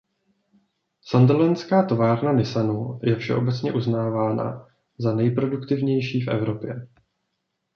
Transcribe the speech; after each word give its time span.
Sunderlandská 1.01 1.83
továrna 1.85 2.33
Nissanu 2.33 2.99
je 3.03 3.15
všeobecně 3.15 3.73
uznávána 3.73 4.67
za 4.97 5.15
nejproduktivnější 5.15 6.21
v 6.21 6.27
Evropě. 6.29 6.87